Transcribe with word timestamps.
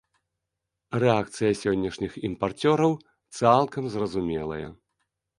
Рэакцыя 1.01 1.49
сённяшніх 1.63 2.11
імпарцёраў 2.29 2.93
цалкам 3.41 3.83
зразумелая. 3.97 4.67